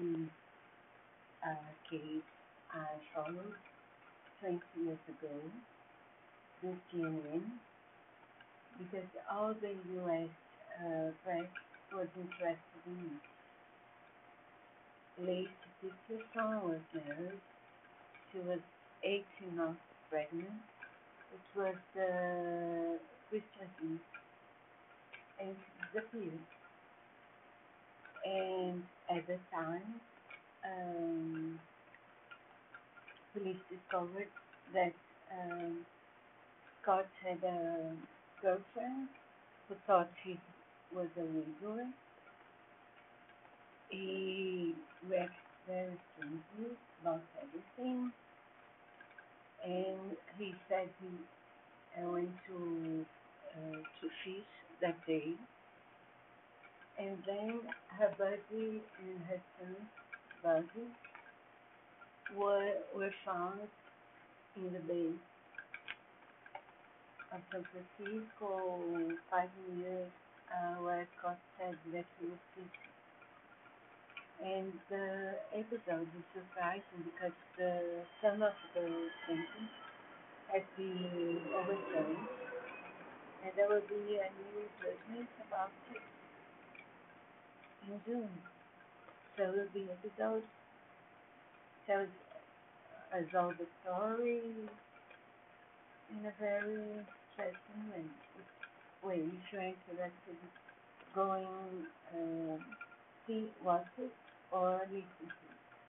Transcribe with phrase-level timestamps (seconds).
[0.00, 1.54] uh,
[2.72, 3.58] I followed
[4.40, 5.34] 20 years ago,
[6.62, 7.42] this CNN,
[8.78, 10.28] because all the U.S.
[10.78, 11.48] Uh, press
[11.92, 13.22] was interested in it.
[15.20, 15.48] Laci
[15.80, 17.40] Peterson was married.
[18.32, 18.60] She was
[19.02, 19.80] 18 months
[20.10, 20.62] pregnant.
[21.34, 22.98] It was the
[23.30, 24.00] Christmas Eve,
[25.40, 26.40] and she disappeared.
[28.28, 30.00] And at the time,
[30.64, 31.60] um,
[33.32, 34.28] police discovered
[34.74, 34.92] that
[35.32, 35.86] um,
[36.82, 37.96] Scott had a
[38.42, 39.08] girlfriend
[39.68, 40.38] who thought he
[40.94, 41.86] was a widower.
[43.90, 44.74] He
[45.08, 45.34] reacted
[45.66, 48.12] very strangely about everything,
[49.64, 51.10] and he said he
[52.04, 53.06] went to
[53.56, 54.46] uh, to fish
[54.80, 55.34] that day,
[56.98, 57.60] and then
[57.98, 59.88] her body and her son's
[60.42, 60.86] body
[62.36, 63.68] were were found
[64.56, 65.12] in the bay
[67.32, 68.80] of San Francisco
[69.30, 70.10] five years
[70.50, 72.92] uh, where Scott said that he was fishing.
[74.42, 78.86] And the episode is surprising because the son of the
[79.26, 79.74] sentence
[80.52, 82.28] has been overturned
[83.44, 85.70] and there will be a new judgment about
[88.06, 88.28] June.
[89.36, 90.42] So the episode
[91.86, 92.08] tells
[93.14, 94.40] us all the story
[96.10, 96.74] in a very
[97.38, 98.04] interesting way.
[99.02, 99.22] way.
[99.52, 100.36] You're interested,
[101.14, 101.46] going
[102.12, 102.56] uh,
[103.26, 104.12] see, watch it
[104.52, 105.47] or listen to.